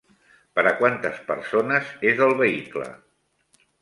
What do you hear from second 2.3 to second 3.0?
vehicle?